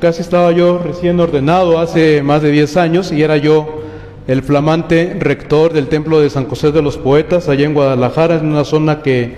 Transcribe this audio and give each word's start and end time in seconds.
casi 0.00 0.22
estaba 0.22 0.52
yo 0.52 0.78
recién 0.78 1.18
ordenado 1.20 1.78
hace 1.78 2.22
más 2.22 2.42
de 2.42 2.50
10 2.50 2.76
años 2.76 3.12
y 3.12 3.22
era 3.22 3.36
yo 3.36 3.82
el 4.26 4.42
flamante 4.42 5.16
rector 5.18 5.72
del 5.72 5.88
templo 5.88 6.20
de 6.20 6.30
San 6.30 6.46
José 6.46 6.72
de 6.72 6.82
los 6.82 6.98
Poetas 6.98 7.48
allá 7.48 7.64
en 7.64 7.74
Guadalajara, 7.74 8.36
en 8.36 8.46
una 8.46 8.64
zona 8.64 9.02
que 9.02 9.36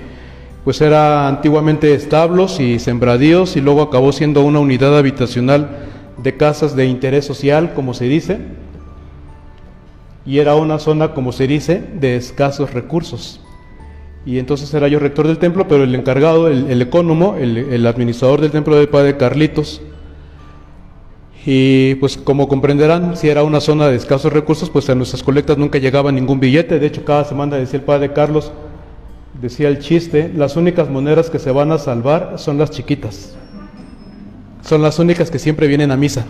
pues 0.64 0.80
era 0.80 1.29
antiguamente 1.29 1.94
establos 1.94 2.60
y 2.60 2.79
sembradíos 2.79 3.56
y 3.56 3.60
luego 3.60 3.82
acabó 3.82 4.12
siendo 4.12 4.42
una 4.42 4.58
unidad 4.58 4.96
habitacional 4.96 5.70
de 6.22 6.36
casas 6.36 6.75
de 6.75 6.86
interés 6.86 7.25
social, 7.25 7.72
como 7.75 7.95
se 7.95 8.06
dice, 8.06 8.38
y 10.27 10.40
era 10.40 10.56
una 10.56 10.79
zona, 10.79 11.14
como 11.14 11.32
se 11.32 11.46
dice, 11.46 11.82
de 11.95 12.16
escasos 12.16 12.75
recursos. 12.75 13.40
Y 14.27 14.38
entonces 14.38 14.72
era 14.75 14.88
yo 14.88 14.98
rector 14.98 15.27
del 15.27 15.38
templo, 15.38 15.68
pero 15.68 15.84
el 15.84 15.95
encargado, 15.95 16.48
el, 16.48 16.70
el 16.70 16.82
el, 16.82 17.56
el, 17.72 17.86
administrador 17.86 18.40
del 18.42 18.50
templo 18.50 18.77
del 18.77 18.88
Padre 18.88 19.16
Carlitos. 19.16 19.80
Y 21.47 21.95
pues 21.97 22.16
como 22.16 22.48
comprenderán, 22.48 23.16
si 23.16 23.28
era 23.28 23.42
una 23.42 23.60
zona 23.60 23.88
de 23.88 23.96
escasos 23.96 24.33
recursos, 24.33 24.70
pues 24.70 24.88
a 24.91 24.95
nuestras 24.95 25.23
colectas 25.23 25.56
nunca 25.56 25.79
llegaba 25.79 26.12
ningún 26.12 26.41
billete. 26.41 26.79
De 26.79 26.87
hecho, 26.87 27.05
cada 27.05 27.24
semana 27.24 27.56
decía 27.56 27.79
el 27.79 27.84
Padre 27.84 28.12
Carlos, 28.12 28.52
decía 29.41 29.69
el 29.69 29.79
chiste, 29.79 30.30
las 30.34 30.56
únicas 30.56 30.91
monedas 30.91 31.30
que 31.30 31.38
se 31.38 31.51
van 31.51 31.73
a 31.73 31.79
salvar 31.79 32.34
son 32.37 32.59
las 32.59 32.70
chiquitas. 32.70 33.37
Son 34.62 34.82
las 34.82 34.98
únicas 34.98 35.30
que 35.30 35.38
siempre 35.38 35.66
vienen 35.66 35.91
a 35.91 35.96
misa. 35.96 36.27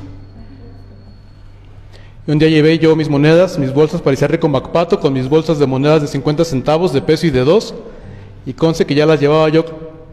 Y 2.26 2.30
un 2.30 2.38
día 2.38 2.48
llevé 2.48 2.78
yo 2.78 2.94
mis 2.94 3.08
monedas, 3.08 3.58
mis 3.58 3.72
bolsas, 3.72 4.02
parecía 4.02 4.28
rico 4.28 4.48
Macpato, 4.48 5.00
con 5.00 5.14
mis 5.14 5.28
bolsas 5.28 5.58
de 5.58 5.66
monedas 5.66 6.02
de 6.02 6.08
50 6.08 6.44
centavos, 6.44 6.92
de 6.92 7.00
peso 7.00 7.26
y 7.26 7.30
de 7.30 7.42
dos. 7.42 7.74
Y 8.44 8.52
conce 8.52 8.84
que 8.84 8.94
ya 8.94 9.06
las 9.06 9.18
llevaba 9.18 9.48
yo 9.48 9.64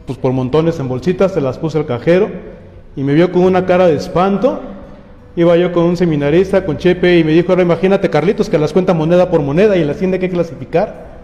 pues 0.05 0.17
por 0.17 0.31
montones 0.31 0.79
en 0.79 0.87
bolsitas, 0.87 1.33
se 1.33 1.41
las 1.41 1.57
puse 1.57 1.77
al 1.77 1.85
cajero 1.85 2.29
y 2.95 3.03
me 3.03 3.13
vio 3.13 3.31
con 3.31 3.43
una 3.43 3.65
cara 3.65 3.87
de 3.87 3.95
espanto. 3.95 4.61
Iba 5.35 5.57
yo 5.57 5.71
con 5.73 5.83
un 5.83 5.97
seminarista, 5.97 6.65
con 6.65 6.77
Chepe, 6.77 7.19
y 7.19 7.23
me 7.23 7.33
dijo, 7.33 7.51
ahora 7.51 7.63
imagínate 7.63 8.09
Carlitos 8.09 8.49
que 8.49 8.57
las 8.57 8.71
cuenta 8.71 8.93
moneda 8.93 9.29
por 9.29 9.41
moneda 9.41 9.75
y 9.75 9.83
las 9.83 9.97
tiene 9.97 10.17
que 10.17 10.29
clasificar. 10.29 11.15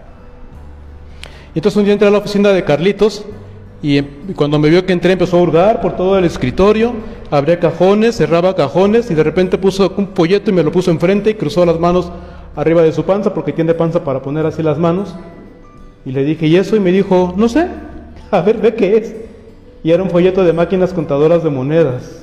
Y 1.54 1.60
entonces 1.60 1.78
un 1.78 1.86
día 1.86 1.94
entré 1.94 2.08
a 2.08 2.12
la 2.12 2.18
oficina 2.18 2.50
de 2.50 2.64
Carlitos 2.64 3.26
y 3.82 4.02
cuando 4.36 4.60
me 4.60 4.70
vio 4.70 4.86
que 4.86 4.94
entré 4.94 5.14
empezó 5.14 5.38
a 5.38 5.42
hurgar 5.42 5.82
por 5.82 5.96
todo 5.96 6.18
el 6.18 6.26
escritorio, 6.26 6.94
abría 7.32 7.60
cajones, 7.60 8.18
cerraba 8.18 8.56
cajones 8.56 9.10
y 9.10 9.16
de 9.16 9.24
repente 9.24 9.58
puso 9.58 9.94
un 9.98 10.10
folleto 10.10 10.52
y 10.52 10.54
me 10.54 10.64
lo 10.64 10.72
puso 10.72 10.92
enfrente 10.92 11.32
y 11.32 11.34
cruzó 11.34 11.66
las 11.66 11.80
manos 11.80 12.12
arriba 12.56 12.84
de 12.84 12.92
su 12.92 13.04
panza 13.04 13.34
porque 13.34 13.54
tiene 13.54 13.74
panza 13.74 14.04
para 14.04 14.22
poner 14.22 14.46
así 14.46 14.62
las 14.62 14.78
manos. 14.78 15.16
Y 16.06 16.12
le 16.12 16.24
dije, 16.24 16.48
¿y 16.48 16.58
eso? 16.58 16.76
Y 16.76 16.80
me 16.80 16.92
dijo, 16.92 17.34
no 17.38 17.50
sé, 17.50 17.68
a 18.32 18.42
ver, 18.42 18.58
ve 18.58 18.76
qué 18.76 18.98
es. 18.98 19.16
Y 19.84 19.92
era 19.92 20.04
un 20.04 20.10
folleto 20.10 20.44
de 20.44 20.54
máquinas 20.54 20.94
contadoras 20.94 21.44
de 21.44 21.50
monedas. 21.50 22.21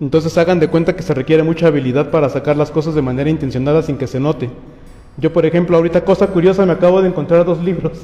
Entonces 0.00 0.36
hagan 0.38 0.60
de 0.60 0.68
cuenta 0.68 0.96
que 0.96 1.02
se 1.02 1.14
requiere 1.14 1.42
mucha 1.42 1.68
habilidad 1.68 2.10
para 2.10 2.28
sacar 2.28 2.56
las 2.56 2.70
cosas 2.70 2.94
de 2.94 3.02
manera 3.02 3.30
intencionada 3.30 3.82
sin 3.82 3.96
que 3.96 4.06
se 4.06 4.20
note. 4.20 4.50
Yo, 5.16 5.32
por 5.32 5.46
ejemplo, 5.46 5.76
ahorita 5.76 6.04
cosa 6.04 6.26
curiosa, 6.26 6.66
me 6.66 6.72
acabo 6.72 7.00
de 7.00 7.08
encontrar 7.08 7.44
dos 7.44 7.62
libros. 7.62 7.98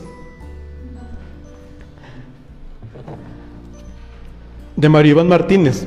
De 4.77 4.89
Mario 4.89 5.13
Iván 5.13 5.29
Martínez. 5.29 5.87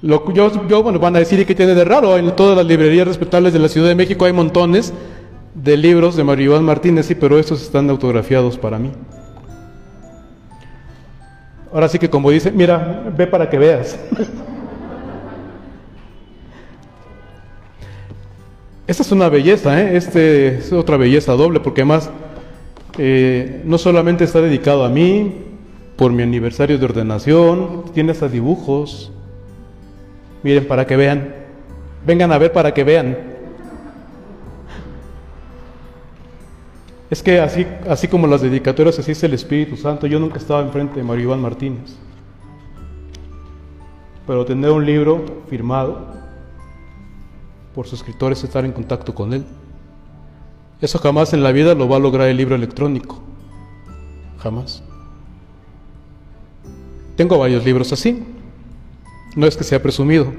Lo, 0.00 0.32
yo, 0.32 0.66
yo, 0.66 0.82
bueno, 0.82 0.98
van 0.98 1.14
a 1.14 1.20
decir, 1.20 1.38
¿y 1.38 1.44
qué 1.44 1.54
tiene 1.54 1.74
de 1.74 1.84
raro? 1.84 2.16
En 2.16 2.34
todas 2.34 2.56
las 2.56 2.66
librerías 2.66 3.06
respetables 3.06 3.52
de 3.52 3.60
la 3.60 3.68
Ciudad 3.68 3.88
de 3.88 3.94
México 3.94 4.24
hay 4.24 4.32
montones 4.32 4.92
de 5.54 5.76
libros 5.76 6.16
de 6.16 6.24
Mario 6.24 6.46
Iván 6.46 6.64
Martínez, 6.64 7.06
sí, 7.06 7.14
pero 7.14 7.38
estos 7.38 7.62
están 7.62 7.88
autografiados 7.90 8.58
para 8.58 8.78
mí. 8.78 8.90
Ahora 11.72 11.88
sí 11.88 11.98
que 11.98 12.10
como 12.10 12.30
dice, 12.30 12.52
mira, 12.52 13.10
ve 13.16 13.26
para 13.26 13.48
que 13.48 13.58
veas. 13.58 13.98
Esta 18.86 19.02
es 19.02 19.12
una 19.12 19.28
belleza, 19.28 19.80
¿eh? 19.80 19.96
este 19.96 20.58
es 20.58 20.72
otra 20.72 20.96
belleza 20.98 21.32
doble, 21.32 21.60
porque 21.60 21.80
además 21.80 22.10
eh, 22.98 23.62
no 23.64 23.78
solamente 23.78 24.24
está 24.24 24.42
dedicado 24.42 24.84
a 24.84 24.90
mí, 24.90 25.34
por 25.96 26.12
mi 26.12 26.22
aniversario 26.22 26.78
de 26.78 26.84
ordenación, 26.84 27.84
tiene 27.94 28.12
hasta 28.12 28.28
dibujos. 28.28 29.10
Miren, 30.42 30.66
para 30.66 30.86
que 30.86 30.96
vean. 30.96 31.34
Vengan 32.04 32.32
a 32.32 32.38
ver 32.38 32.52
para 32.52 32.74
que 32.74 32.84
vean. 32.84 33.31
Es 37.12 37.22
que 37.22 37.40
así, 37.40 37.66
así 37.90 38.08
como 38.08 38.26
las 38.26 38.40
dedicatorias, 38.40 38.98
así 38.98 39.12
es 39.12 39.22
el 39.22 39.34
Espíritu 39.34 39.76
Santo. 39.76 40.06
Yo 40.06 40.18
nunca 40.18 40.38
estaba 40.38 40.62
enfrente 40.62 40.96
de 40.96 41.02
Mario 41.02 41.24
Iván 41.24 41.42
Martínez. 41.42 41.94
Pero 44.26 44.46
tener 44.46 44.70
un 44.70 44.86
libro 44.86 45.42
firmado 45.50 46.06
por 47.74 47.86
suscriptores 47.86 48.42
estar 48.44 48.64
en 48.64 48.72
contacto 48.72 49.14
con 49.14 49.34
él. 49.34 49.44
Eso 50.80 50.98
jamás 50.98 51.34
en 51.34 51.42
la 51.42 51.52
vida 51.52 51.74
lo 51.74 51.86
va 51.86 51.96
a 51.96 52.00
lograr 52.00 52.28
el 52.28 52.38
libro 52.38 52.54
electrónico. 52.54 53.20
Jamás. 54.38 54.82
Tengo 57.14 57.36
varios 57.36 57.62
libros 57.62 57.92
así. 57.92 58.24
No 59.36 59.46
es 59.46 59.54
que 59.54 59.64
sea 59.64 59.82
presumido. 59.82 60.32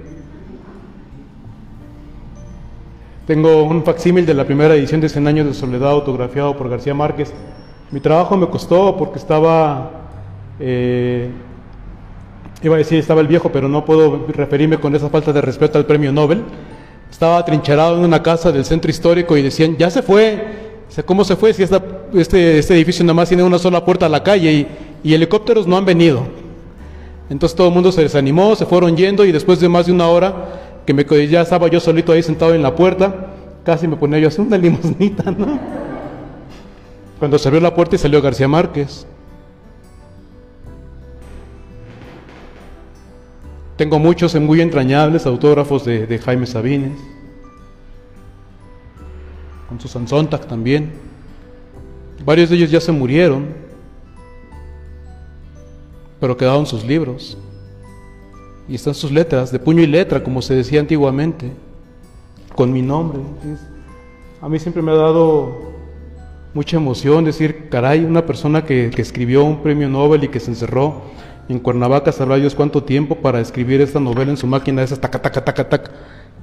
Tengo 3.25 3.63
un 3.63 3.85
facsímil 3.85 4.25
de 4.25 4.34
la 4.34 4.44
primera 4.44 4.75
edición 4.75 5.00
de 5.00 5.07
Cien 5.07 5.25
años 5.28 5.47
de 5.47 5.53
soledad 5.53 5.91
autografiado 5.91 6.57
por 6.57 6.67
García 6.67 6.94
Márquez. 6.94 7.31
Mi 7.89 8.01
trabajo 8.01 8.35
me 8.35 8.50
costó 8.50 8.97
porque 8.97 9.17
estaba, 9.17 9.91
eh, 10.59 11.29
iba 12.61 12.75
a 12.75 12.78
decir 12.78 13.00
estaba 13.00 13.22
el 13.22 13.28
viejo, 13.28 13.50
pero 13.50 13.69
no 13.69 13.85
puedo 13.85 14.25
referirme 14.28 14.78
con 14.78 14.94
esa 14.94 15.07
falta 15.07 15.31
de 15.31 15.39
respeto 15.39 15.78
al 15.78 15.85
premio 15.85 16.11
Nobel. 16.11 16.44
Estaba 17.09 17.38
atrincherado 17.38 17.97
en 17.97 18.03
una 18.03 18.22
casa 18.22 18.51
del 18.51 18.66
centro 18.66 18.91
histórico 18.91 19.38
y 19.38 19.41
decían, 19.41 19.78
ya 19.78 19.90
se 19.90 20.01
fue. 20.01 20.73
¿Cómo 21.05 21.23
se 21.23 21.38
fue? 21.38 21.53
Si 21.53 21.63
esta, 21.63 21.81
este, 22.13 22.59
este 22.59 22.73
edificio 22.73 23.05
nada 23.05 23.13
más 23.13 23.29
tiene 23.29 23.44
una 23.44 23.57
sola 23.57 23.85
puerta 23.85 24.07
a 24.07 24.09
la 24.09 24.22
calle 24.22 24.51
y, 24.51 24.67
y 25.01 25.13
helicópteros 25.13 25.66
no 25.66 25.78
han 25.78 25.85
venido. 25.85 26.28
Entonces 27.29 27.55
todo 27.55 27.69
el 27.69 27.73
mundo 27.73 27.90
se 27.94 28.01
desanimó, 28.01 28.53
se 28.57 28.66
fueron 28.66 28.97
yendo 28.97 29.23
y 29.23 29.31
después 29.31 29.61
de 29.61 29.69
más 29.69 29.85
de 29.85 29.94
una 29.94 30.09
hora 30.09 30.72
que 30.85 30.94
me, 30.94 31.05
ya 31.27 31.41
estaba 31.41 31.67
yo 31.67 31.79
solito 31.79 32.11
ahí 32.11 32.21
sentado 32.23 32.53
en 32.53 32.61
la 32.61 32.75
puerta, 32.75 33.31
casi 33.63 33.88
me 33.88 33.95
ponía 33.95 34.19
yo 34.19 34.27
a 34.27 34.29
hacer 34.29 34.41
una 34.41 34.57
limosnita, 34.59 35.31
¿no? 35.31 35.59
Cuando 37.19 37.38
se 37.38 37.47
abrió 37.47 37.61
la 37.61 37.73
puerta 37.73 37.95
y 37.95 37.99
salió 37.99 38.21
García 38.21 38.47
Márquez. 38.47 39.07
Tengo 43.77 43.97
muchos 43.97 44.35
muy 44.35 44.61
entrañables 44.61 45.25
autógrafos 45.25 45.85
de, 45.85 46.05
de 46.05 46.19
Jaime 46.19 46.45
Sabines, 46.45 46.99
con 49.67 49.79
Susan 49.79 50.07
Sontag 50.07 50.45
también. 50.47 50.91
Varios 52.23 52.49
de 52.49 52.57
ellos 52.57 52.72
ya 52.72 52.79
se 52.79 52.91
murieron, 52.91 53.47
pero 56.19 56.38
quedaron 56.38 56.66
sus 56.66 56.85
libros. 56.85 57.38
Y 58.68 58.75
están 58.75 58.94
sus 58.94 59.12
letras, 59.12 59.51
de 59.51 59.59
puño 59.59 59.81
y 59.81 59.88
letra, 59.88 60.24
como 60.24 60.41
se 60.41 60.56
decía 60.56 60.79
antiguamente, 60.79 61.51
con 62.56 62.72
mi 62.72 62.81
nombre. 62.81 63.19
a 64.41 64.47
mí 64.47 64.59
siempre 64.59 64.81
me 64.81 64.91
ha 64.91 64.96
dado 64.96 65.74
mucha 66.53 66.78
emoción 66.78 67.25
decir, 67.25 67.68
caray, 67.69 68.06
una 68.06 68.25
persona 68.25 68.63
que, 68.63 68.91
escribió 68.97 69.44
un 69.44 69.62
premio 69.62 69.90
Nobel 69.90 70.23
y 70.23 70.28
que 70.28 70.40
se 70.40 70.52
encerró 70.52 71.02
en 71.50 71.59
Cuernavaca, 71.59 72.12
sabrá 72.12 72.35
Dios 72.38 72.56
cuánto 72.56 72.84
tiempo 72.84 73.16
para 73.16 73.40
escribir 73.41 73.81
esta 73.81 74.00
novela 74.00 74.31
en 74.31 74.38
su 74.38 74.47
máquina, 74.47 74.84
esa 74.84 75.00
taca, 75.00 75.22
taca, 75.22 75.44
taca, 75.44 75.69
taca, 75.69 75.91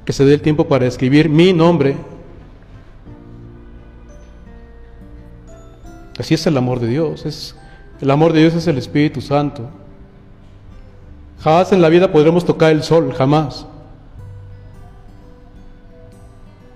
que 0.04 0.12
se 0.12 0.24
dé 0.24 0.34
el 0.34 0.42
tiempo 0.42 0.66
para 0.66 0.86
escribir 0.86 1.28
mi 1.28 1.52
nombre. 1.52 1.96
Así 6.18 6.34
es 6.34 6.46
el 6.46 6.56
amor 6.56 6.80
de 6.80 6.88
Dios, 6.88 7.24
es, 7.24 7.56
el 8.00 8.10
amor 8.10 8.32
de 8.34 8.40
Dios 8.40 8.54
es 8.54 8.66
el 8.66 8.76
Espíritu 8.76 9.22
Santo. 9.22 9.70
Jamás 11.40 11.72
en 11.72 11.80
la 11.80 11.88
vida 11.88 12.12
podremos 12.12 12.44
tocar 12.44 12.70
el 12.70 12.82
sol, 12.82 13.12
jamás. 13.12 13.66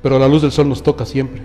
Pero 0.02 0.18
la 0.18 0.28
luz 0.28 0.42
del 0.42 0.52
sol 0.52 0.68
nos 0.68 0.82
toca 0.82 1.04
siempre. 1.04 1.42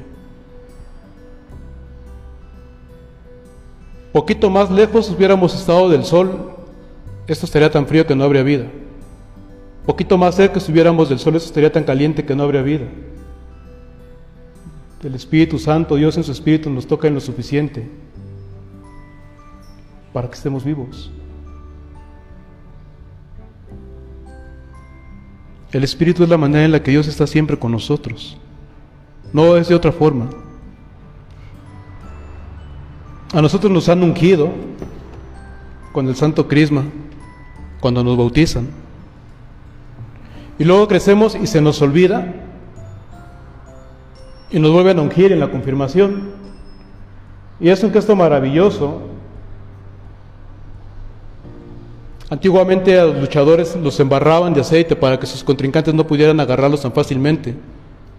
Poquito 4.14 4.50
más 4.50 4.72
lejos 4.72 5.10
hubiéramos 5.10 5.54
estado 5.54 5.90
del 5.90 6.04
sol, 6.04 6.52
esto 7.28 7.46
estaría 7.46 7.70
tan 7.70 7.86
frío 7.86 8.08
que 8.08 8.16
no 8.16 8.24
habría 8.24 8.42
vida. 8.42 8.66
Poquito 9.86 10.18
más 10.18 10.36
cerca 10.36 10.58
estuviéramos 10.58 11.10
del 11.10 11.20
sol, 11.20 11.36
esto 11.36 11.48
estaría 11.48 11.72
tan 11.72 11.84
caliente 11.84 12.26
que 12.26 12.36
no 12.36 12.44
habría 12.44 12.62
vida. 12.62 12.86
El 15.04 15.16
Espíritu 15.16 15.60
Santo, 15.60 15.96
Dios 15.96 16.18
en 16.18 16.24
su 16.24 16.32
Espíritu 16.32 16.70
nos 16.70 16.88
toca 16.88 17.08
en 17.08 17.14
lo 17.14 17.22
suficiente 17.22 17.90
para 20.12 20.28
que 20.28 20.36
estemos 20.36 20.64
vivos. 20.64 21.12
El 25.72 25.84
Espíritu 25.84 26.24
es 26.24 26.30
la 26.30 26.38
manera 26.38 26.66
en 26.66 26.72
la 26.72 26.82
que 26.82 26.92
Dios 26.92 27.08
está 27.08 27.28
siempre 27.28 27.58
con 27.58 27.72
nosotros. 27.72 28.38
No 29.32 29.56
es 29.56 29.68
de 29.68 29.76
otra 29.76 29.92
forma. 29.92 30.30
A 33.34 33.42
nosotros 33.42 33.72
nos 33.72 33.88
han 33.90 34.02
ungido 34.02 34.50
con 35.92 36.08
el 36.08 36.16
santo 36.16 36.48
crisma, 36.48 36.84
cuando 37.80 38.04
nos 38.04 38.18
bautizan. 38.18 38.68
Y 40.58 40.64
luego 40.64 40.88
crecemos 40.88 41.36
y 41.36 41.48
se 41.48 41.62
nos 41.62 41.82
olvida 41.82 42.34
y 44.52 44.60
nos 44.60 44.72
vuelven 44.72 45.00
a 45.00 45.02
ungir 45.04 45.32
en 45.32 45.40
la 45.40 45.52
confirmación. 45.52 46.32
Y 47.60 47.70
es 47.70 47.84
un 47.84 47.92
gesto 47.92 48.16
maravilloso. 48.16 49.09
Antiguamente 52.30 53.00
a 53.00 53.06
los 53.06 53.18
luchadores 53.18 53.76
los 53.76 54.00
embarraban 54.00 54.54
de 54.54 54.62
aceite 54.62 54.96
para 54.96 55.20
que 55.20 55.26
sus 55.26 55.44
contrincantes 55.44 55.96
no 55.96 56.06
pudieran 56.06 56.40
agarrarlos 56.40 56.84
tan 56.84 56.92
fácilmente, 56.92 57.56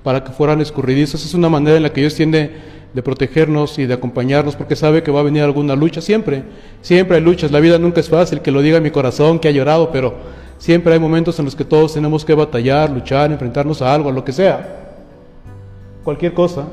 para 0.03 0.25
que 0.25 0.33
fueran 0.33 0.61
escurridizos. 0.61 1.25
Es 1.25 1.33
una 1.35 1.49
manera 1.49 1.77
en 1.77 1.85
la 1.85 1.93
que 1.93 2.01
Dios 2.01 2.17
tiende 2.17 2.51
de 2.93 3.03
protegernos 3.03 3.79
y 3.79 3.87
de 3.87 3.95
acompañarnos 3.95 4.57
porque 4.57 4.75
sabe 4.75 5.05
que 5.05 5.13
va 5.13 5.21
a 5.21 5.23
venir 5.23 5.43
alguna 5.43 5.77
lucha. 5.77 6.01
Siempre, 6.01 6.43
siempre 6.83 7.19
hay 7.19 7.23
luchas. 7.23 7.53
La 7.53 7.61
vida 7.61 7.79
nunca 7.79 8.01
es 8.01 8.09
fácil, 8.09 8.41
que 8.41 8.51
lo 8.51 8.63
diga 8.63 8.81
mi 8.81 8.91
corazón, 8.91 9.39
que 9.39 9.47
ha 9.47 9.53
llorado, 9.53 9.93
pero 9.93 10.15
siempre 10.59 10.93
hay 10.93 10.99
momentos 10.99 11.39
en 11.39 11.45
los 11.45 11.55
que 11.55 11.65
todos 11.65 11.95
tenemos 11.95 12.25
que 12.25 12.35
batallar, 12.35 12.91
luchar, 12.91 13.31
enfrentarnos 13.31 13.81
a 13.81 13.95
algo, 13.95 14.09
a 14.09 14.13
lo 14.13 14.25
que 14.25 14.33
sea. 14.33 14.97
Cualquier 16.03 16.35
cosa. 16.35 16.65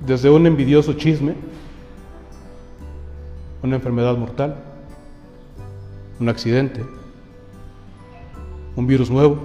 Desde 0.00 0.30
un 0.30 0.46
envidioso 0.46 0.94
chisme, 0.94 1.34
una 3.62 3.76
enfermedad 3.76 4.16
mortal, 4.16 4.56
un 6.18 6.28
accidente, 6.28 6.84
un 8.76 8.86
virus 8.86 9.10
nuevo. 9.10 9.38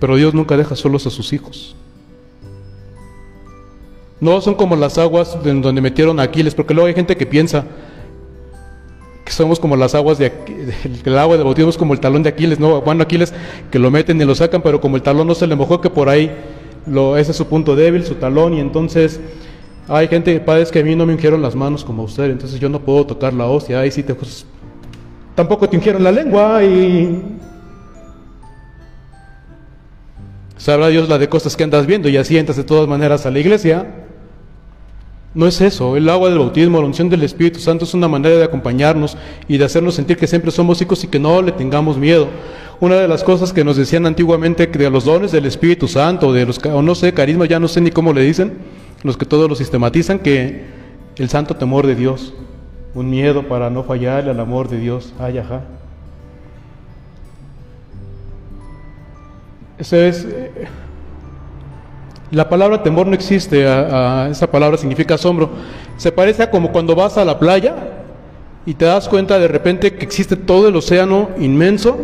Pero 0.00 0.16
Dios 0.16 0.34
nunca 0.34 0.56
deja 0.56 0.76
solos 0.76 1.06
a 1.06 1.10
sus 1.10 1.32
hijos. 1.32 1.74
No 4.20 4.40
son 4.40 4.54
como 4.54 4.74
las 4.76 4.98
aguas 4.98 5.36
en 5.44 5.62
donde 5.62 5.80
metieron 5.80 6.18
a 6.18 6.24
Aquiles, 6.24 6.54
porque 6.54 6.74
luego 6.74 6.88
hay 6.88 6.94
gente 6.94 7.16
que 7.16 7.26
piensa 7.26 7.64
que 9.24 9.32
somos 9.32 9.60
como 9.60 9.76
las 9.76 9.94
aguas 9.94 10.18
de 10.18 10.32
el 11.04 11.18
agua 11.18 11.36
de 11.36 11.44
bautismo 11.44 11.70
es 11.70 11.76
como 11.76 11.92
el 11.92 12.00
talón 12.00 12.22
de 12.22 12.30
Aquiles, 12.30 12.58
no, 12.58 12.80
bueno, 12.80 13.02
Aquiles 13.02 13.32
que 13.70 13.78
lo 13.78 13.90
meten 13.90 14.20
y 14.20 14.24
lo 14.24 14.34
sacan, 14.34 14.62
pero 14.62 14.80
como 14.80 14.96
el 14.96 15.02
talón 15.02 15.26
no 15.26 15.34
se 15.34 15.46
le 15.46 15.54
mojó, 15.54 15.80
que 15.80 15.90
por 15.90 16.08
ahí 16.08 16.34
lo, 16.90 17.16
ese 17.16 17.30
es 17.30 17.36
su 17.36 17.46
punto 17.46 17.76
débil, 17.76 18.04
su 18.04 18.14
talón, 18.14 18.54
y 18.54 18.60
entonces 18.60 19.20
hay 19.88 20.06
gente, 20.08 20.38
padres 20.40 20.70
que 20.70 20.80
a 20.80 20.84
mí 20.84 20.94
no 20.94 21.06
me 21.06 21.14
ungieron 21.14 21.40
las 21.40 21.54
manos 21.54 21.84
como 21.84 22.02
usted, 22.02 22.30
entonces 22.30 22.60
yo 22.60 22.68
no 22.68 22.80
puedo 22.80 23.06
tocar 23.06 23.32
la 23.32 23.46
hostia, 23.46 23.80
ahí 23.80 23.90
sí 23.90 24.02
te 24.02 24.14
pues, 24.14 24.44
tampoco 25.34 25.68
te 25.68 25.76
ungieron 25.76 26.04
la 26.04 26.12
lengua 26.12 26.62
y 26.62 27.22
sabrá 30.56 30.88
Dios 30.88 31.08
la 31.08 31.16
de 31.18 31.28
cosas 31.28 31.56
que 31.56 31.64
andas 31.64 31.86
viendo 31.86 32.08
y 32.08 32.16
así 32.16 32.36
entras 32.36 32.56
de 32.56 32.64
todas 32.64 32.86
maneras 32.86 33.24
a 33.24 33.30
la 33.30 33.38
iglesia. 33.38 34.04
No 35.34 35.46
es 35.46 35.60
eso, 35.60 35.96
el 35.96 36.08
agua 36.08 36.28
del 36.28 36.38
bautismo, 36.38 36.80
la 36.80 36.86
unción 36.86 37.08
del 37.08 37.22
Espíritu 37.22 37.60
Santo 37.60 37.84
es 37.84 37.94
una 37.94 38.08
manera 38.08 38.36
de 38.36 38.44
acompañarnos 38.44 39.16
y 39.46 39.56
de 39.56 39.64
hacernos 39.64 39.94
sentir 39.94 40.16
que 40.16 40.26
siempre 40.26 40.50
somos 40.50 40.82
hijos 40.82 41.04
y 41.04 41.06
que 41.06 41.18
no 41.18 41.40
le 41.40 41.52
tengamos 41.52 41.96
miedo. 41.96 42.28
Una 42.80 42.96
de 42.96 43.08
las 43.08 43.24
cosas 43.24 43.52
que 43.52 43.64
nos 43.64 43.76
decían 43.76 44.06
antiguamente 44.06 44.66
de 44.66 44.90
los 44.90 45.04
dones 45.04 45.32
del 45.32 45.46
Espíritu 45.46 45.88
Santo, 45.88 46.32
de 46.32 46.46
los, 46.46 46.58
o 46.64 46.80
no 46.80 46.94
sé, 46.94 47.12
carisma, 47.12 47.46
ya 47.46 47.58
no 47.58 47.66
sé 47.66 47.80
ni 47.80 47.90
cómo 47.90 48.12
le 48.12 48.22
dicen, 48.22 48.58
los 49.02 49.16
que 49.16 49.26
todos 49.26 49.48
lo 49.48 49.56
sistematizan, 49.56 50.20
que 50.20 50.64
el 51.16 51.28
santo 51.28 51.56
temor 51.56 51.86
de 51.86 51.96
Dios, 51.96 52.34
un 52.94 53.10
miedo 53.10 53.48
para 53.48 53.68
no 53.68 53.82
fallarle 53.82 54.30
al 54.30 54.38
amor 54.38 54.68
de 54.68 54.78
Dios. 54.78 55.12
Ay, 55.18 55.38
ajá. 55.38 55.62
Eso 59.78 59.96
es. 59.96 60.24
Eh, 60.24 60.66
la 62.30 62.48
palabra 62.48 62.82
temor 62.82 63.06
no 63.06 63.14
existe, 63.14 63.62
esa 63.62 64.50
palabra 64.50 64.76
significa 64.76 65.14
asombro. 65.14 65.50
Se 65.96 66.12
parece 66.12 66.42
a 66.42 66.50
como 66.50 66.72
cuando 66.72 66.94
vas 66.94 67.16
a 67.16 67.24
la 67.24 67.38
playa 67.38 67.74
y 68.66 68.74
te 68.74 68.84
das 68.84 69.08
cuenta 69.08 69.38
de 69.38 69.48
repente 69.48 69.94
que 69.94 70.04
existe 70.04 70.36
todo 70.36 70.68
el 70.68 70.76
océano 70.76 71.30
inmenso, 71.38 71.96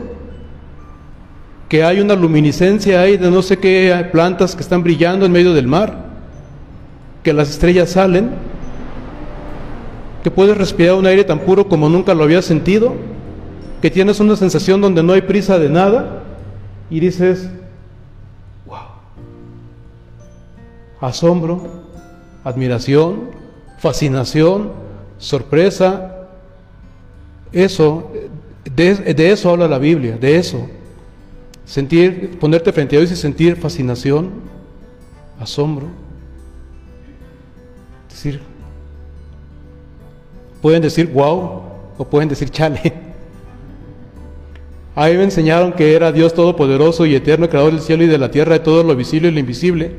que 1.69 1.83
hay 1.83 2.01
una 2.01 2.15
luminiscencia 2.15 3.01
ahí 3.01 3.17
de 3.17 3.31
no 3.31 3.43
sé 3.43 3.59
qué 3.59 4.09
plantas 4.13 4.55
que 4.55 4.63
están 4.63 4.83
brillando 4.83 5.27
en 5.27 5.33
medio 5.33 5.55
del 5.55 5.67
mar, 5.67 6.05
que 7.23 7.33
las 7.33 7.51
estrellas 7.51 7.91
salen, 7.91 8.31
que 10.23 10.31
puedes 10.31 10.57
respirar 10.57 10.95
un 10.95 11.07
aire 11.07 11.25
tan 11.25 11.41
puro 11.41 11.69
como 11.69 11.89
nunca 11.89 12.15
lo 12.15 12.25
habías 12.25 12.45
sentido, 12.45 12.95
que 13.83 13.91
tienes 13.91 14.21
una 14.21 14.37
sensación 14.37 14.81
donde 14.81 15.03
no 15.03 15.13
hay 15.13 15.23
prisa 15.23 15.59
de 15.59 15.69
nada 15.69 16.23
y 16.91 17.01
dices, 17.01 17.51
asombro, 21.01 21.63
admiración, 22.43 23.31
fascinación, 23.79 24.73
sorpresa. 25.19 26.27
Eso, 27.53 28.11
de, 28.75 29.31
eso 29.31 29.51
habla 29.51 29.69
la 29.69 29.79
Biblia, 29.79 30.17
de 30.17 30.37
eso. 30.37 30.69
Sentir, 31.65 32.39
ponerte 32.39 32.73
frente 32.73 32.97
a 32.97 33.01
Dios 33.01 33.13
y 33.13 33.17
sentir 33.17 33.57
fascinación, 33.57 34.31
asombro. 35.41 35.89
Decir, 38.09 38.41
pueden 40.61 40.83
decir 40.83 41.11
wow 41.13 41.63
o 41.97 42.05
pueden 42.05 42.29
decir 42.29 42.51
chale. 42.51 42.81
Ahí 44.95 45.17
me 45.17 45.25
enseñaron 45.25 45.73
que 45.73 45.95
era 45.95 46.13
Dios 46.13 46.35
todopoderoso 46.35 47.07
y 47.07 47.15
eterno, 47.15 47.49
creador 47.49 47.73
del 47.73 47.81
cielo 47.81 48.05
y 48.05 48.07
de 48.07 48.19
la 48.19 48.31
tierra, 48.31 48.53
de 48.55 48.61
todo 48.61 48.83
lo 48.85 48.95
visible 48.95 49.29
y 49.29 49.33
lo 49.33 49.41
invisible. 49.41 49.97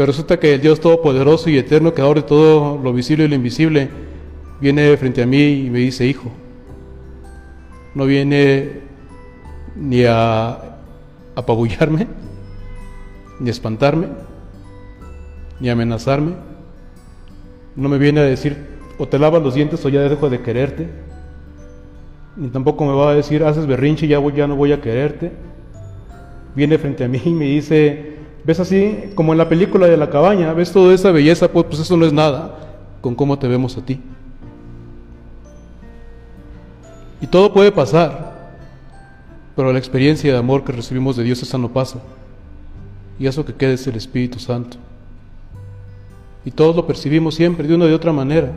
Pero 0.00 0.06
resulta 0.06 0.40
que 0.40 0.54
el 0.54 0.62
Dios 0.62 0.80
Todopoderoso 0.80 1.50
y 1.50 1.58
Eterno, 1.58 1.92
Creador 1.92 2.22
de 2.22 2.22
todo 2.22 2.80
lo 2.82 2.90
visible 2.94 3.26
y 3.26 3.28
lo 3.28 3.34
invisible, 3.34 3.90
viene 4.58 4.96
frente 4.96 5.22
a 5.22 5.26
mí 5.26 5.66
y 5.66 5.68
me 5.68 5.80
dice, 5.80 6.06
hijo, 6.06 6.32
no 7.94 8.06
viene 8.06 8.80
ni 9.76 10.04
a 10.04 10.58
apabullarme, 11.34 12.06
ni 13.38 13.48
a 13.48 13.50
espantarme, 13.50 14.08
ni 15.60 15.68
a 15.68 15.72
amenazarme. 15.72 16.32
No 17.76 17.88
me 17.88 17.98
viene 17.98 18.20
a 18.20 18.24
decir, 18.24 18.66
o 18.98 19.08
te 19.08 19.18
lavas 19.18 19.42
los 19.42 19.54
dientes 19.54 19.84
o 19.84 19.88
ya 19.88 20.00
dejo 20.02 20.28
de 20.28 20.42
quererte. 20.42 20.88
Ni 22.36 22.48
tampoco 22.48 22.84
me 22.84 22.92
va 22.92 23.10
a 23.10 23.14
decir, 23.14 23.42
haces 23.44 23.66
berrinche 23.66 24.06
ya, 24.06 24.20
ya 24.34 24.46
no 24.46 24.56
voy 24.56 24.72
a 24.72 24.80
quererte. 24.80 25.32
Viene 26.54 26.78
frente 26.78 27.04
a 27.04 27.08
mí 27.08 27.20
y 27.24 27.30
me 27.30 27.46
dice, 27.46 28.16
ves 28.44 28.60
así 28.60 29.10
como 29.14 29.32
en 29.32 29.38
la 29.38 29.48
película 29.48 29.86
de 29.86 29.96
la 29.96 30.10
cabaña, 30.10 30.52
ves 30.52 30.72
toda 30.72 30.94
esa 30.94 31.10
belleza, 31.10 31.48
pues, 31.48 31.66
pues, 31.66 31.80
eso 31.80 31.96
no 31.96 32.06
es 32.06 32.12
nada 32.12 32.58
con 33.00 33.14
cómo 33.14 33.38
te 33.38 33.48
vemos 33.48 33.76
a 33.76 33.84
ti. 33.84 34.00
Y 37.20 37.26
todo 37.26 37.52
puede 37.52 37.70
pasar, 37.70 38.29
pero 39.60 39.74
la 39.74 39.78
experiencia 39.78 40.32
de 40.32 40.38
amor 40.38 40.64
que 40.64 40.72
recibimos 40.72 41.16
de 41.16 41.22
Dios 41.22 41.42
esa 41.42 41.58
no 41.58 41.70
pasa. 41.70 42.00
Y 43.18 43.26
eso 43.26 43.44
que 43.44 43.52
queda 43.52 43.72
es 43.72 43.86
el 43.86 43.94
Espíritu 43.94 44.38
Santo. 44.38 44.78
Y 46.46 46.50
todos 46.50 46.74
lo 46.74 46.86
percibimos 46.86 47.34
siempre 47.34 47.68
de 47.68 47.74
una 47.74 47.84
de 47.84 47.92
otra 47.92 48.10
manera. 48.10 48.50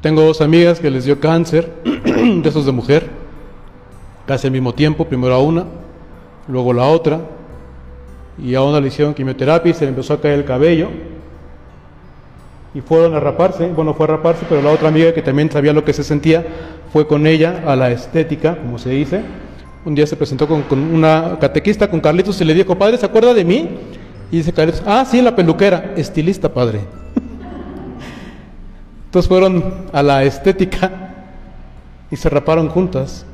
Tengo 0.00 0.22
dos 0.22 0.40
amigas 0.40 0.78
que 0.78 0.88
les 0.88 1.06
dio 1.06 1.18
cáncer, 1.18 1.74
de 1.84 2.48
esos 2.48 2.64
de 2.64 2.70
mujer 2.70 3.10
casi 4.28 4.46
al 4.46 4.52
mismo 4.52 4.74
tiempo, 4.74 5.06
primero 5.06 5.34
a 5.34 5.42
una, 5.42 5.64
luego 6.46 6.72
la 6.72 6.84
otra, 6.84 7.20
y 8.38 8.54
a 8.54 8.62
una 8.62 8.80
le 8.80 8.86
hicieron 8.86 9.12
quimioterapia 9.12 9.72
y 9.72 9.74
se 9.74 9.86
le 9.86 9.88
empezó 9.88 10.14
a 10.14 10.20
caer 10.20 10.38
el 10.38 10.44
cabello, 10.44 10.88
y 12.74 12.80
fueron 12.80 13.14
a 13.14 13.20
raparse, 13.20 13.68
bueno, 13.68 13.94
fue 13.94 14.04
a 14.04 14.08
raparse, 14.08 14.44
pero 14.48 14.60
la 14.60 14.70
otra 14.70 14.88
amiga 14.88 15.14
que 15.14 15.22
también 15.22 15.50
sabía 15.50 15.72
lo 15.72 15.84
que 15.84 15.92
se 15.92 16.02
sentía, 16.02 16.44
fue 16.92 17.06
con 17.06 17.26
ella 17.26 17.62
a 17.66 17.76
la 17.76 17.90
estética, 17.90 18.56
como 18.56 18.78
se 18.78 18.90
dice, 18.90 19.22
un 19.84 19.94
día 19.94 20.06
se 20.06 20.16
presentó 20.16 20.48
con, 20.48 20.78
una 20.78 21.38
catequista, 21.40 21.88
con 21.88 22.00
Carlitos, 22.00 22.40
y 22.40 22.44
le 22.44 22.54
dijo, 22.54 22.76
padre, 22.76 22.98
¿se 22.98 23.06
acuerda 23.06 23.32
de 23.32 23.44
mí? 23.44 23.68
Y 24.30 24.38
dice 24.38 24.52
Carlitos, 24.52 24.82
ah, 24.86 25.04
sí, 25.08 25.22
la 25.22 25.36
peluquera, 25.36 25.92
estilista, 25.96 26.52
padre. 26.52 26.80
Entonces 29.06 29.28
fueron 29.28 29.86
a 29.92 30.02
la 30.02 30.24
estética 30.24 31.14
y 32.10 32.16
se 32.16 32.28
raparon 32.28 32.68
juntas. 32.68 33.24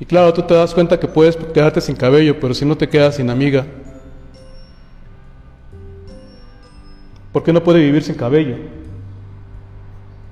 Y 0.00 0.04
claro, 0.04 0.32
tú 0.32 0.42
te 0.42 0.54
das 0.54 0.74
cuenta 0.74 0.98
que 0.98 1.06
puedes 1.06 1.36
quedarte 1.36 1.80
sin 1.80 1.94
cabello, 1.94 2.40
pero 2.40 2.54
si 2.54 2.64
no 2.64 2.76
te 2.76 2.88
quedas 2.88 3.16
sin 3.16 3.30
amiga, 3.30 3.64
¿por 7.32 7.42
qué 7.42 7.52
no 7.52 7.64
puede 7.64 7.80
vivir 7.80 8.02
sin 8.02 8.14
cabello? 8.14 8.56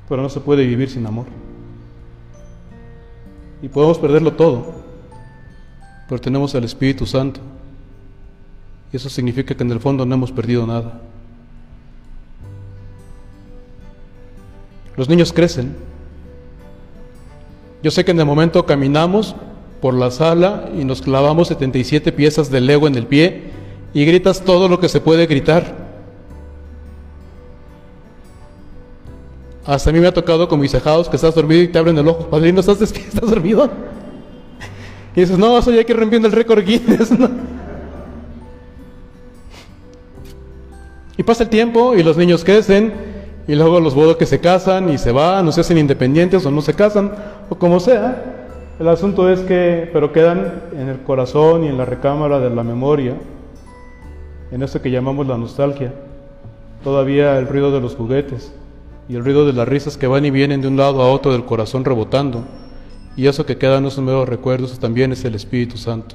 Pero 0.09 0.23
no 0.23 0.28
se 0.28 0.40
puede 0.40 0.66
vivir 0.66 0.90
sin 0.90 1.07
amor. 1.07 1.26
Y 3.62 3.69
podemos 3.69 3.99
perderlo 3.99 4.33
todo, 4.33 4.75
pero 6.09 6.21
tenemos 6.21 6.54
al 6.54 6.64
Espíritu 6.64 7.07
Santo. 7.07 7.40
Y 8.92 8.97
eso 8.97 9.09
significa 9.09 9.54
que 9.54 9.62
en 9.62 9.71
el 9.71 9.80
fondo 9.80 10.04
no 10.04 10.14
hemos 10.14 10.33
perdido 10.33 10.66
nada. 10.66 11.00
Los 14.97 15.09
niños 15.09 15.33
crecen 15.33 15.76
Yo 17.83 17.90
sé 17.90 18.04
que 18.04 18.11
en 18.11 18.21
el 18.21 18.26
momento 18.26 18.66
caminamos 18.66 19.35
por 19.80 19.95
la 19.95 20.11
sala 20.11 20.69
y 20.78 20.85
nos 20.85 21.00
clavamos 21.00 21.49
77 21.49 22.12
piezas 22.12 22.50
de 22.50 22.61
Lego 22.61 22.87
en 22.87 22.97
el 22.97 23.07
pie 23.07 23.45
y 23.95 24.04
gritas 24.04 24.45
todo 24.45 24.69
lo 24.69 24.78
que 24.78 24.90
se 24.90 25.00
puede 25.00 25.26
gritar. 25.26 25.80
Hasta 29.67 29.90
a 29.90 29.93
mí 29.93 30.00
me 30.00 30.07
ha 30.07 30.14
tocado 30.14 30.49
con 30.49 30.59
mis 30.59 30.75
ajados 30.75 31.09
que 31.09 31.17
estás 31.17 31.35
dormido 31.35 31.62
y 31.62 31.69
te 31.69 31.79
abren 31.79 31.99
el 31.99 32.09
ojo. 32.09 32.26
Padrino, 32.29 32.61
¿estás, 32.61 32.81
¿estás 32.83 33.29
dormido? 33.29 33.71
Y 35.14 35.21
dices, 35.21 35.38
no, 35.38 35.61
soy 35.61 35.79
aquí 35.79 35.93
rompiendo 35.93 36.29
el 36.29 36.33
récord 36.33 36.64
Guinness. 36.64 37.12
Y 41.17 41.23
pasa 41.23 41.43
el 41.43 41.50
tiempo 41.50 41.95
y 41.95 42.02
los 42.02 42.17
niños 42.17 42.45
crecen 42.45 42.95
y 43.47 43.55
luego 43.55 43.79
los 43.79 43.95
bodos 43.95 44.17
que 44.17 44.25
se 44.25 44.40
casan 44.40 44.88
y 44.88 44.97
se 44.97 45.12
van, 45.12 45.47
o 45.47 45.52
se 45.52 45.61
hacen 45.61 45.76
independientes 45.76 46.47
o 46.47 46.50
no 46.50 46.62
se 46.62 46.73
casan, 46.73 47.12
o 47.50 47.57
como 47.57 47.79
sea. 47.79 48.47
El 48.79 48.88
asunto 48.88 49.29
es 49.29 49.40
que, 49.40 49.90
pero 49.93 50.14
quedan 50.14 50.62
en 50.73 50.88
el 50.88 51.00
corazón 51.00 51.64
y 51.64 51.69
en 51.69 51.76
la 51.76 51.85
recámara 51.85 52.40
de 52.40 52.49
la 52.49 52.62
memoria, 52.62 53.17
en 54.50 54.62
eso 54.62 54.81
que 54.81 54.90
llamamos 54.90 55.26
la 55.26 55.37
nostalgia, 55.37 55.93
todavía 56.83 57.38
el 57.38 57.49
ruido 57.49 57.71
de 57.71 57.83
los 57.83 57.97
juguetes 57.97 58.55
y 59.11 59.17
el 59.17 59.25
ruido 59.25 59.45
de 59.45 59.52
las 59.52 59.67
risas 59.67 59.97
que 59.97 60.07
van 60.07 60.25
y 60.25 60.31
vienen 60.31 60.61
de 60.61 60.69
un 60.69 60.76
lado 60.76 61.02
a 61.02 61.11
otro 61.11 61.33
del 61.33 61.45
corazón 61.45 61.85
rebotando, 61.85 62.45
y 63.17 63.26
eso 63.26 63.45
que 63.45 63.59
quedan 63.59 63.85
esos 63.85 64.05
nuevos 64.05 64.29
recuerdos 64.29 64.79
también 64.79 65.11
es 65.11 65.25
el 65.25 65.35
Espíritu 65.35 65.76
Santo. 65.76 66.14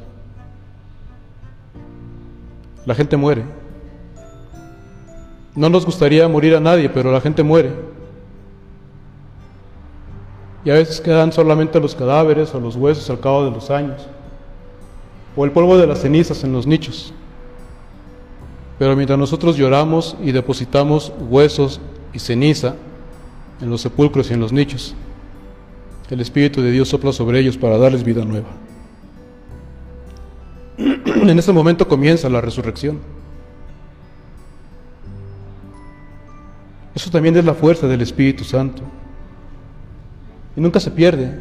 La 2.86 2.96
gente 2.96 3.18
muere. 3.18 3.44
No 5.56 5.70
nos 5.70 5.86
gustaría 5.86 6.26
morir 6.30 6.56
a 6.56 6.62
nadie, 6.62 6.88
pero 6.88 7.12
la 7.12 7.20
gente 7.20 7.44
muere. 7.44 7.74
Y 10.64 10.70
a 10.70 10.76
veces 10.76 11.02
quedan 11.02 11.34
solamente 11.34 11.82
los 11.82 11.96
cadáveres 11.96 12.56
o 12.56 12.62
los 12.62 12.78
huesos 12.78 13.10
al 13.10 13.20
cabo 13.20 13.44
de 13.44 13.52
los 13.52 13.70
años, 13.72 14.08
o 15.36 15.44
el 15.44 15.52
polvo 15.52 15.78
de 15.78 15.86
las 15.86 16.00
cenizas 16.00 16.46
en 16.46 16.54
los 16.54 16.66
nichos. 16.66 17.14
Pero 18.80 18.96
mientras 18.96 19.20
nosotros 19.20 19.58
lloramos 19.58 20.16
y 20.24 20.32
depositamos 20.32 21.12
huesos 21.30 21.82
y 22.14 22.20
ceniza 22.20 22.76
en 23.62 23.70
los 23.70 23.82
sepulcros 23.82 24.30
y 24.30 24.34
en 24.34 24.40
los 24.40 24.52
nichos, 24.52 24.96
el 26.10 26.22
Espíritu 26.22 26.62
de 26.62 26.72
Dios 26.72 26.90
sopla 26.90 27.12
sobre 27.12 27.40
ellos 27.40 27.58
para 27.58 27.78
darles 27.78 28.04
vida 28.04 28.24
nueva. 28.24 28.48
En 31.06 31.40
ese 31.40 31.52
momento 31.52 31.88
comienza 31.88 32.30
la 32.30 32.42
resurrección. 32.42 33.00
Eso 36.94 37.10
también 37.10 37.36
es 37.36 37.44
la 37.44 37.54
fuerza 37.54 37.88
del 37.88 38.02
Espíritu 38.02 38.44
Santo. 38.44 38.84
Y 40.56 40.62
nunca 40.62 40.80
se 40.80 40.92
pierde. 40.92 41.40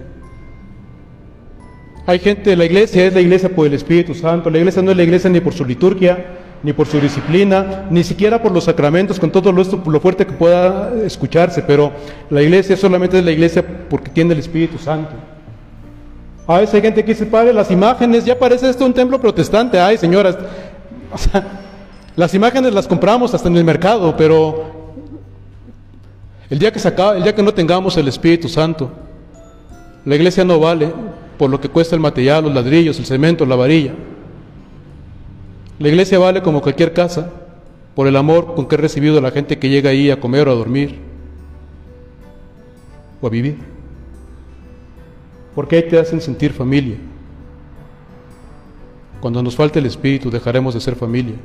Hay 2.07 2.19
gente, 2.19 2.57
la 2.57 2.65
iglesia 2.65 3.07
es 3.07 3.15
la 3.15 3.21
iglesia 3.21 3.55
por 3.55 3.67
el 3.67 3.75
Espíritu 3.75 4.15
Santo. 4.15 4.51
La 4.51 4.59
iglesia 4.59 4.83
no 4.83 4.91
es 4.91 4.97
la 4.97 5.03
iglesia 5.03 5.31
ni 5.31 5.41
por 5.41 5.53
su 5.53 5.65
liturgia, 5.65 6.39
ni 6.65 6.73
por 6.73 6.87
su 6.87 6.99
disciplina, 6.99 7.85
ni 7.91 8.03
siquiera 8.03 8.43
por 8.43 8.51
los 8.51 8.65
sacramentos, 8.65 9.21
con 9.21 9.31
todo 9.31 9.53
lo, 9.53 9.63
lo 9.63 10.01
fuerte 10.01 10.27
que 10.27 10.33
pueda 10.33 10.95
escucharse. 11.05 11.61
Pero 11.61 11.93
la 12.31 12.41
iglesia 12.41 12.75
solamente 12.75 13.19
es 13.19 13.25
la 13.25 13.33
iglesia 13.33 13.63
porque 13.91 14.11
tiene 14.11 14.33
el 14.33 14.41
Espíritu 14.41 14.79
Santo. 14.79 15.13
A 16.47 16.59
veces 16.59 16.75
hay 16.75 16.81
gente 16.81 17.05
que 17.05 17.13
dice, 17.13 17.27
padre, 17.27 17.53
las 17.53 17.71
imágenes, 17.71 18.25
ya 18.25 18.39
parece 18.39 18.69
esto 18.71 18.87
un 18.87 18.95
templo 18.95 19.21
protestante. 19.21 19.79
Ay, 19.79 19.99
señoras, 19.99 20.39
las 22.17 22.35
imágenes 22.35 22.73
las 22.73 22.89
compramos 22.89 23.35
hasta 23.35 23.49
en 23.49 23.59
el 23.59 23.65
mercado, 23.65 24.17
pero 24.17 24.73
el 26.49 26.59
día 26.59 26.73
que 26.73 26.81
el 27.17 27.23
día 27.23 27.35
que 27.35 27.43
no 27.43 27.53
tengamos 27.53 27.95
el 27.99 28.09
Espíritu 28.09 28.49
Santo, 28.49 28.91
la 30.07 30.15
iglesia 30.15 30.45
no 30.45 30.59
vale 30.59 30.91
por 31.37 31.51
lo 31.51 31.61
que 31.61 31.69
cuesta 31.69 31.95
el 31.95 32.01
material, 32.01 32.45
los 32.45 32.55
ladrillos, 32.55 32.99
el 32.99 33.05
cemento, 33.05 33.45
la 33.45 33.57
varilla. 33.57 33.93
La 35.79 35.89
iglesia 35.89 36.19
vale 36.19 36.43
como 36.43 36.63
cualquier 36.63 36.93
casa 36.93 37.31
por 37.95 38.07
el 38.07 38.17
amor 38.17 38.55
con 38.55 38.67
que 38.67 38.77
he 38.77 38.79
recibido 38.79 39.19
a 39.19 39.21
la 39.21 39.31
gente 39.31 39.59
que 39.59 39.69
llega 39.69 39.91
ahí 39.91 40.11
a 40.11 40.21
comer 40.21 40.49
o 40.49 40.53
a 40.53 40.55
dormir 40.55 40.99
o 43.21 43.27
a 43.27 43.31
vivir. 43.31 43.59
Porque 45.55 45.77
ahí 45.77 45.89
te 45.89 45.99
hacen 45.99 46.21
sentir 46.21 46.53
familia. 46.53 46.97
Cuando 49.21 49.43
nos 49.43 49.57
falte 49.57 49.79
el 49.79 49.87
Espíritu 49.87 50.31
dejaremos 50.31 50.75
de 50.75 50.81
ser 50.81 50.97
familia. 50.97 51.37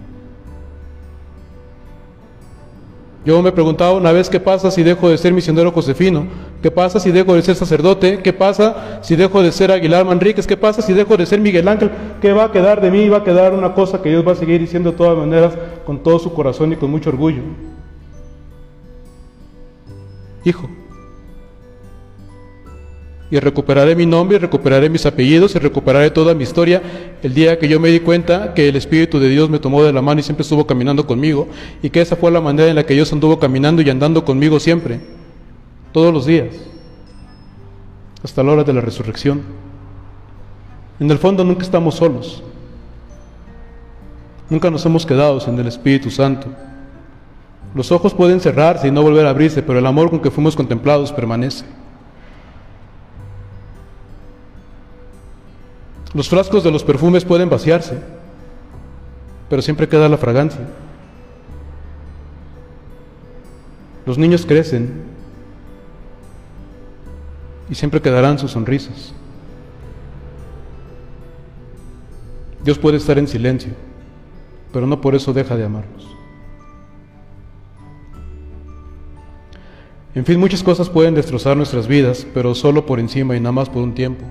Yo 3.30 3.44
me 3.44 3.52
preguntaba 3.52 3.94
una 3.94 4.12
vez 4.12 4.28
qué 4.28 4.40
pasa 4.40 4.72
si 4.72 4.82
dejo 4.82 5.08
de 5.08 5.16
ser 5.16 5.32
misionero 5.34 5.72
josefino, 5.72 6.26
qué 6.64 6.72
pasa 6.72 7.00
si 7.00 7.12
dejo 7.12 7.36
de 7.36 7.44
ser 7.44 7.56
sacerdote, 7.56 8.24
qué 8.24 8.34
pasa 8.34 8.98
si 9.04 9.16
dejo 9.16 9.44
de 9.44 9.52
ser 9.52 9.72
Aguilar 9.72 10.04
Manríquez, 10.04 10.48
qué 10.48 10.58
pasa 10.58 10.82
si 10.82 10.94
dejo 10.94 11.16
de 11.16 11.28
ser 11.28 11.40
Miguel 11.40 11.68
Ángel, 11.68 11.92
qué 12.24 12.34
va 12.34 12.46
a 12.46 12.52
quedar 12.52 12.82
de 12.82 12.90
mí, 12.90 13.08
va 13.08 13.18
a 13.18 13.24
quedar 13.24 13.54
una 13.54 13.76
cosa 13.76 14.02
que 14.02 14.10
Dios 14.10 14.28
va 14.28 14.32
a 14.32 14.36
seguir 14.36 14.60
diciendo 14.60 14.90
de 14.90 14.98
todas 14.98 15.16
maneras 15.16 15.54
con 15.86 16.02
todo 16.02 16.18
su 16.18 16.34
corazón 16.34 16.74
y 16.74 16.76
con 16.76 16.90
mucho 16.90 17.12
orgullo. 17.12 17.44
Hijo, 20.44 20.68
y 23.32 23.40
recuperaré 23.40 23.96
mi 23.96 24.08
nombre, 24.08 24.38
y 24.38 24.40
recuperaré 24.40 24.90
mis 24.90 25.06
apellidos, 25.06 25.54
y 25.56 25.60
recuperaré 25.60 26.10
toda 26.10 26.34
mi 26.34 26.44
historia 26.44 26.82
el 27.22 27.34
día 27.34 27.60
que 27.60 27.68
yo 27.68 27.80
me 27.80 27.90
di 27.90 28.00
cuenta 28.00 28.54
que 28.54 28.70
el 28.70 28.76
Espíritu 28.76 29.20
de 29.20 29.30
Dios 29.30 29.50
me 29.50 29.60
tomó 29.60 29.84
de 29.84 29.92
la 29.92 30.02
mano 30.02 30.20
y 30.20 30.24
siempre 30.24 30.44
estuvo 30.44 30.66
caminando 30.66 31.06
conmigo, 31.06 31.48
y 31.84 31.90
que 31.90 32.02
esa 32.02 32.16
fue 32.16 32.32
la 32.32 32.42
manera 32.42 32.70
en 32.70 32.76
la 32.76 32.86
que 32.86 32.94
Dios 32.94 33.12
anduvo 33.12 33.40
caminando 33.40 33.82
y 33.82 33.90
andando 33.90 34.24
conmigo 34.24 34.60
siempre, 34.60 35.00
todos 35.92 36.14
los 36.14 36.26
días, 36.26 36.56
hasta 38.24 38.44
la 38.44 38.52
hora 38.52 38.64
de 38.64 38.74
la 38.74 38.82
resurrección. 38.82 39.42
En 41.00 41.10
el 41.12 41.18
fondo 41.18 41.44
nunca 41.44 41.64
estamos 41.64 41.96
solos, 41.96 42.44
nunca 44.50 44.70
nos 44.70 44.86
hemos 44.86 45.06
quedado 45.06 45.40
sin 45.40 45.58
el 45.60 45.68
Espíritu 45.68 46.10
Santo. 46.10 46.48
Los 47.76 47.92
ojos 47.92 48.14
pueden 48.14 48.40
cerrarse 48.40 48.88
y 48.88 48.92
no 48.92 49.04
volver 49.04 49.26
a 49.26 49.30
abrirse, 49.30 49.62
pero 49.62 49.78
el 49.78 49.86
amor 49.86 50.10
con 50.10 50.22
que 50.22 50.32
fuimos 50.32 50.56
contemplados 50.56 51.12
permanece. 51.12 51.66
Los 56.14 56.28
frascos 56.28 56.64
de 56.64 56.72
los 56.72 56.84
perfumes 56.84 57.24
pueden 57.24 57.50
vaciarse, 57.50 58.00
pero 59.48 59.62
siempre 59.62 59.88
queda 59.88 60.10
la 60.10 60.18
fragancia. 60.18 60.68
Los 64.06 64.18
niños 64.18 64.46
crecen 64.46 65.04
y 67.70 67.76
siempre 67.76 68.02
quedarán 68.02 68.40
sus 68.40 68.52
sonrisas. 68.52 69.14
Dios 72.64 72.80
puede 72.80 72.98
estar 72.98 73.20
en 73.20 73.28
silencio, 73.28 73.74
pero 74.74 74.88
no 74.88 75.00
por 75.02 75.14
eso 75.14 75.32
deja 75.32 75.56
de 75.56 75.66
amarnos. 75.66 76.08
En 80.16 80.26
fin, 80.26 80.40
muchas 80.40 80.64
cosas 80.64 80.90
pueden 80.90 81.14
destrozar 81.14 81.56
nuestras 81.56 81.88
vidas, 81.88 82.26
pero 82.34 82.56
solo 82.56 82.88
por 82.88 83.00
encima 83.00 83.36
y 83.36 83.40
nada 83.40 83.52
más 83.52 83.70
por 83.70 83.84
un 83.84 83.94
tiempo 83.94 84.26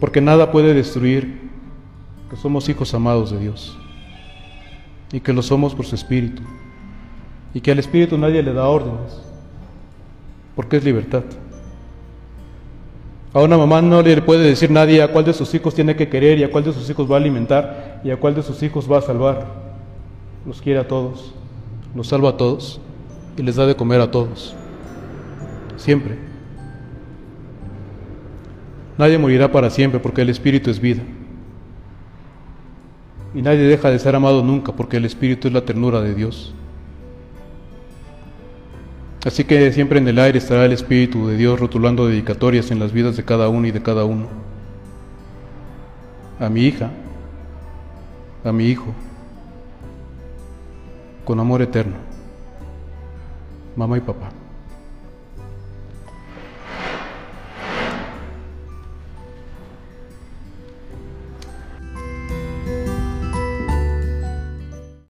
porque 0.00 0.20
nada 0.20 0.50
puede 0.50 0.74
destruir 0.74 1.50
que 2.30 2.36
somos 2.36 2.68
hijos 2.68 2.92
amados 2.94 3.30
de 3.30 3.38
Dios 3.38 3.78
y 5.12 5.20
que 5.20 5.32
lo 5.32 5.42
somos 5.42 5.74
por 5.74 5.84
su 5.84 5.94
Espíritu 5.94 6.42
y 7.52 7.60
que 7.60 7.70
al 7.70 7.78
Espíritu 7.78 8.16
nadie 8.16 8.42
le 8.42 8.52
da 8.54 8.66
órdenes 8.66 9.20
porque 10.56 10.78
es 10.78 10.84
libertad. 10.84 11.22
A 13.32 13.40
una 13.40 13.56
mamá 13.56 13.80
no 13.80 14.02
le 14.02 14.20
puede 14.22 14.42
decir 14.44 14.70
nadie 14.70 15.02
a 15.02 15.12
cuál 15.12 15.24
de 15.24 15.32
sus 15.32 15.54
hijos 15.54 15.74
tiene 15.74 15.94
que 15.94 16.08
querer 16.08 16.38
y 16.38 16.44
a 16.44 16.50
cuál 16.50 16.64
de 16.64 16.72
sus 16.72 16.88
hijos 16.90 17.08
va 17.08 17.14
a 17.14 17.18
alimentar 17.20 18.00
y 18.02 18.10
a 18.10 18.16
cuál 18.16 18.34
de 18.34 18.42
sus 18.42 18.62
hijos 18.62 18.90
va 18.90 18.98
a 18.98 19.02
salvar. 19.02 19.46
Los 20.44 20.60
quiere 20.60 20.80
a 20.80 20.88
todos, 20.88 21.32
los 21.94 22.08
salva 22.08 22.30
a 22.30 22.36
todos 22.36 22.80
y 23.36 23.42
les 23.42 23.56
da 23.56 23.66
de 23.66 23.76
comer 23.76 24.00
a 24.00 24.10
todos. 24.10 24.54
Siempre. 25.76 26.29
Nadie 29.00 29.16
morirá 29.16 29.50
para 29.50 29.70
siempre 29.70 29.98
porque 29.98 30.20
el 30.20 30.28
Espíritu 30.28 30.68
es 30.70 30.78
vida. 30.78 31.00
Y 33.34 33.40
nadie 33.40 33.60
deja 33.60 33.90
de 33.90 33.98
ser 33.98 34.14
amado 34.14 34.44
nunca 34.44 34.72
porque 34.72 34.98
el 34.98 35.06
Espíritu 35.06 35.48
es 35.48 35.54
la 35.54 35.64
ternura 35.64 36.02
de 36.02 36.14
Dios. 36.14 36.52
Así 39.24 39.44
que 39.44 39.72
siempre 39.72 40.00
en 40.00 40.08
el 40.08 40.18
aire 40.18 40.36
estará 40.36 40.66
el 40.66 40.72
Espíritu 40.72 41.28
de 41.28 41.38
Dios 41.38 41.58
rotulando 41.58 42.06
dedicatorias 42.08 42.70
en 42.70 42.78
las 42.78 42.92
vidas 42.92 43.16
de 43.16 43.24
cada 43.24 43.48
uno 43.48 43.66
y 43.66 43.70
de 43.70 43.80
cada 43.80 44.04
uno. 44.04 44.26
A 46.38 46.50
mi 46.50 46.64
hija, 46.66 46.90
a 48.44 48.52
mi 48.52 48.66
hijo, 48.66 48.92
con 51.24 51.40
amor 51.40 51.62
eterno, 51.62 51.96
mamá 53.76 53.96
y 53.96 54.02
papá. 54.02 54.39